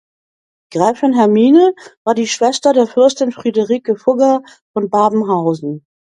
[0.73, 4.41] Gräfin Hermine war die Schwester der Fürstin Friederike Fugger
[4.73, 5.85] von Babenhausen.